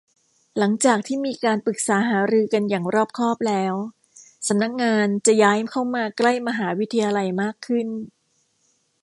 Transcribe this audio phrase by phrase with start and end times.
[0.57, 3.73] หลังจากที่มีการปรึกษาหารือกันอย่างรอบคอบแล้ว
[4.47, 7.87] สำนักงานจะย้ายเข้ามาใกล้มหาวิทยาลัยมากขึ้น